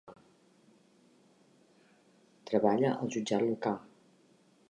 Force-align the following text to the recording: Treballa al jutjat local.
Treballa 2.51 2.93
al 2.95 3.13
jutjat 3.17 3.47
local. 3.51 3.79